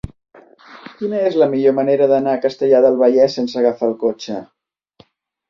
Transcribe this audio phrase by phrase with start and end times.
[1.01, 4.41] Quina és la millor manera d'anar a Castellar del Vallès sense agafar el cotxe?